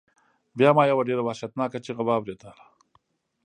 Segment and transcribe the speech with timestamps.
[0.57, 2.51] بیا ما یو ډیر وحشتناک چیغہ واوریده.